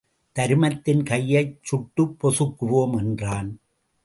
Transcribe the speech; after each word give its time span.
தருமத்தின் 0.35 1.03
கையைச் 1.03 1.57
சுட்டுப் 1.61 2.15
பொசுக்குவோம் 2.21 2.97
என்றான். 2.97 3.51